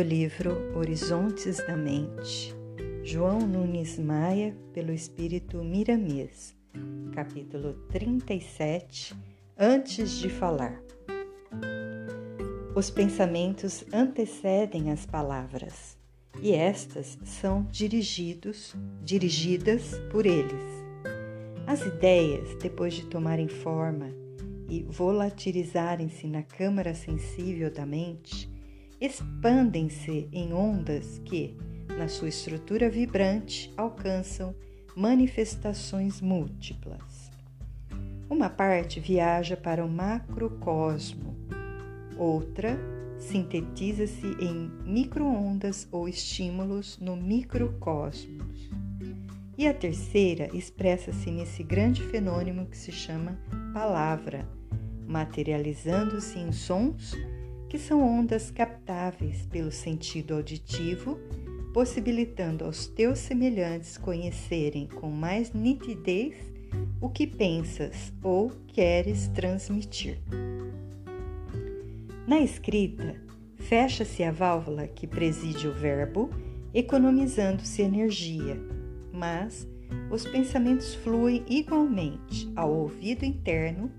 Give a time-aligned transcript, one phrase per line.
[0.00, 2.56] do livro Horizontes da Mente,
[3.02, 6.56] João Nunes Maia, pelo Espírito Miramês,
[7.12, 9.14] capítulo 37
[9.58, 10.80] Antes de falar.
[12.74, 15.98] Os pensamentos antecedem as palavras,
[16.40, 20.64] e estas são dirigidos, dirigidas por eles.
[21.66, 24.08] As ideias, depois de tomarem forma
[24.66, 28.48] e volatilizarem-se na câmara sensível da mente,
[29.00, 31.56] expandem-se em ondas que,
[31.96, 34.54] na sua estrutura vibrante, alcançam
[34.94, 37.30] manifestações múltiplas.
[38.28, 41.34] Uma parte viaja para o macrocosmo,
[42.16, 42.78] outra
[43.18, 48.70] sintetiza-se em microondas ou estímulos no microcosmos.
[49.56, 53.38] E a terceira expressa-se nesse grande fenômeno que se chama
[53.74, 54.48] palavra,
[55.06, 57.14] materializando-se em sons
[57.70, 61.20] que são ondas captáveis pelo sentido auditivo,
[61.72, 66.34] possibilitando aos teus semelhantes conhecerem com mais nitidez
[67.00, 70.18] o que pensas ou queres transmitir.
[72.26, 73.14] Na escrita,
[73.54, 76.28] fecha-se a válvula que preside o verbo,
[76.74, 78.60] economizando-se energia,
[79.12, 79.66] mas
[80.10, 83.92] os pensamentos fluem igualmente ao ouvido interno,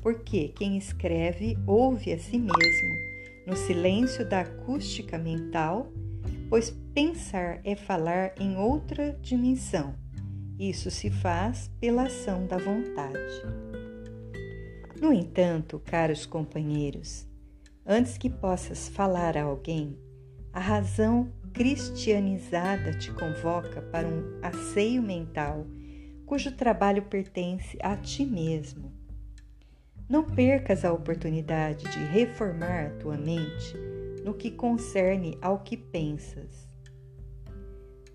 [0.00, 3.15] porque quem escreve ouve a si mesmo
[3.46, 5.92] no silêncio da acústica mental,
[6.50, 9.94] pois pensar é falar em outra dimensão.
[10.58, 13.42] Isso se faz pela ação da vontade.
[15.00, 17.28] No entanto, caros companheiros,
[17.86, 19.96] antes que possas falar a alguém,
[20.52, 25.66] a razão cristianizada te convoca para um asseio mental
[26.24, 28.95] cujo trabalho pertence a ti mesmo
[30.08, 33.76] não percas a oportunidade de reformar tua mente
[34.24, 36.68] no que concerne ao que pensas.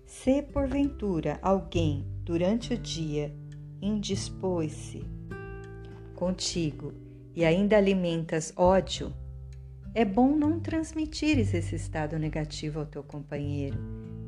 [0.06, 3.34] Se porventura alguém durante o dia
[3.80, 5.04] indispôs-se
[6.14, 6.92] contigo
[7.34, 9.12] e ainda alimentas ódio,
[9.94, 13.78] é bom não transmitires esse estado negativo ao teu companheiro,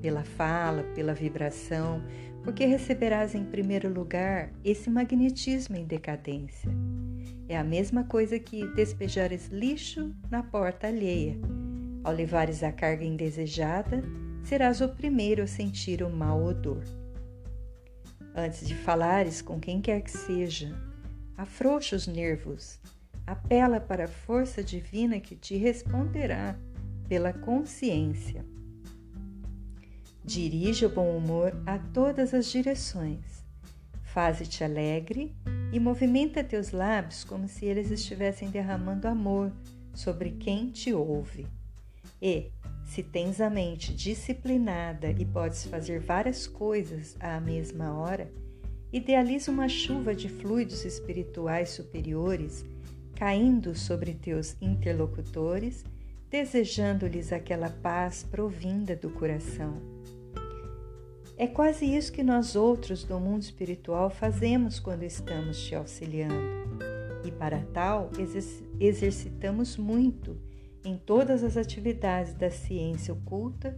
[0.03, 2.03] pela fala, pela vibração,
[2.42, 6.70] porque receberás em primeiro lugar esse magnetismo em decadência.
[7.49, 11.37] É a mesma coisa que despejares lixo na porta alheia.
[12.03, 14.03] Ao levares a carga indesejada,
[14.43, 16.83] serás o primeiro a sentir o mau odor.
[18.34, 20.75] Antes de falares com quem quer que seja,
[21.37, 22.81] afrouxa os nervos,
[23.27, 26.59] apela para a força divina que te responderá
[27.09, 28.44] pela consciência.
[30.25, 33.44] Dirige o bom humor a todas as direções.
[34.03, 35.34] Faze-te alegre
[35.74, 39.50] e movimenta teus lábios como se eles estivessem derramando amor
[39.92, 41.48] sobre quem te ouve.
[42.22, 42.52] E,
[42.84, 48.30] se tens a mente disciplinada e podes fazer várias coisas à mesma hora,
[48.92, 52.64] idealiza uma chuva de fluidos espirituais superiores
[53.16, 55.84] caindo sobre teus interlocutores,
[56.30, 59.82] desejando-lhes aquela paz provinda do coração
[61.37, 66.65] é quase isso que nós outros do mundo espiritual fazemos quando estamos te auxiliando.
[67.25, 68.11] E para tal,
[68.78, 70.39] exercitamos muito
[70.84, 73.77] em todas as atividades da ciência oculta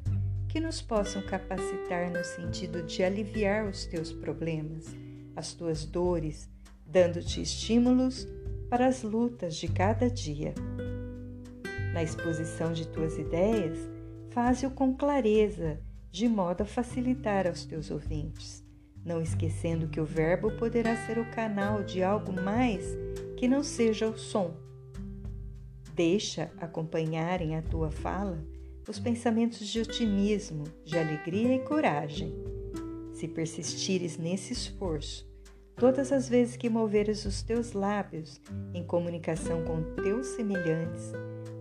[0.48, 4.94] que nos possam capacitar no sentido de aliviar os teus problemas,
[5.34, 6.50] as tuas dores,
[6.84, 8.28] dando-te estímulos
[8.68, 10.52] para as lutas de cada dia.
[11.94, 13.78] Na exposição de tuas ideias,
[14.30, 15.80] faze-o com clareza
[16.16, 18.64] de modo a facilitar aos teus ouvintes,
[19.04, 22.96] não esquecendo que o Verbo poderá ser o canal de algo mais
[23.36, 24.56] que não seja o som.
[25.94, 28.42] Deixa acompanharem a tua fala
[28.88, 32.32] os pensamentos de otimismo, de alegria e coragem.
[33.12, 35.30] Se persistires nesse esforço,
[35.76, 38.40] todas as vezes que moveres os teus lábios
[38.72, 41.12] em comunicação com teus semelhantes,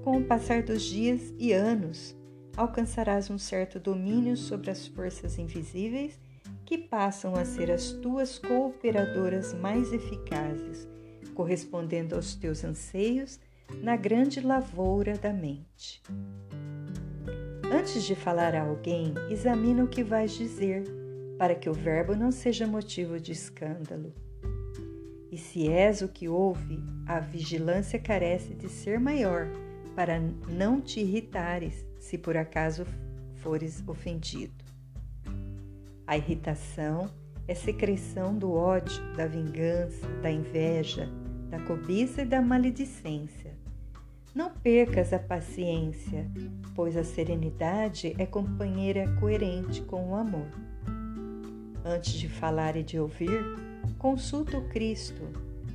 [0.02, 2.16] com o passar dos dias e anos,
[2.58, 6.20] alcançarás um certo domínio sobre as forças invisíveis
[6.66, 10.88] que passam a ser as tuas cooperadoras mais eficazes,
[11.34, 13.40] correspondendo aos teus anseios
[13.82, 16.02] na grande lavoura da mente.
[17.72, 20.84] Antes de falar a alguém, examina o que vais dizer,
[21.38, 24.14] para que o verbo não seja motivo de escândalo.
[25.32, 29.48] E se és o que ouve, a vigilância carece de ser maior
[29.96, 32.86] para não te irritares se por acaso
[33.38, 34.64] fores ofendido.
[36.06, 37.10] A irritação
[37.48, 41.10] é secreção do ódio, da vingança, da inveja,
[41.50, 43.56] da cobiça e da maledicência.
[44.36, 46.30] Não percas a paciência,
[46.76, 50.48] pois a serenidade é companheira coerente com o amor.
[51.84, 53.42] Antes de falar e de ouvir,
[53.98, 55.24] consulta o Cristo,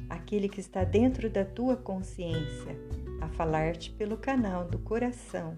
[0.09, 2.79] aquele que está dentro da tua consciência,
[3.21, 5.57] a falar-te pelo canal do coração,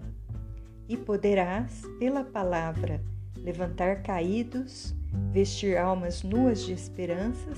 [0.87, 3.01] e poderás, pela palavra,
[3.37, 4.93] levantar caídos,
[5.31, 7.57] vestir almas nuas de esperanças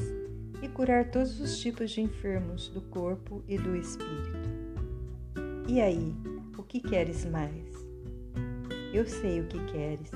[0.62, 4.50] e curar todos os tipos de enfermos do corpo e do espírito.
[5.68, 6.16] E aí,
[6.58, 7.66] o que queres mais?
[8.94, 10.12] Eu sei o que queres.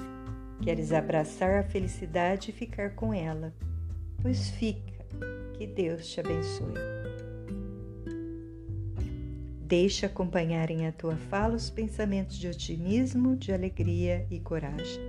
[0.62, 3.54] Queres abraçar a felicidade e ficar com ela.
[4.22, 5.06] Pois fica.
[5.54, 6.99] Que Deus te abençoe.
[9.70, 15.09] Deixa acompanharem a tua fala os pensamentos de otimismo, de alegria e coragem.